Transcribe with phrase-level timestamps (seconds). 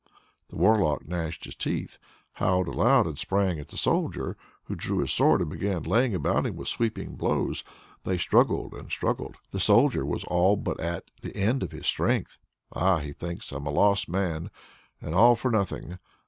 [0.49, 1.99] The Warlock gnashed his teeth,
[2.33, 6.47] howled aloud, and sprang at the Soldier who drew his sword and began laying about
[6.47, 7.63] him with sweeping blows.
[8.03, 12.39] They struggled and struggled; the Soldier was all but at the end of his strength.
[12.73, 14.49] "Ah!" thinks he, "I'm a lost man
[14.99, 15.99] and all for nothing!"